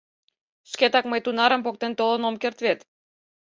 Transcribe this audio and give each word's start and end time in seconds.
Шкетак 0.71 1.05
мый 1.11 1.21
тунарым 1.25 1.61
поктен 1.65 1.93
толын 1.99 2.21
ом 2.29 2.35
керт 2.41 2.57
вет... 2.65 2.79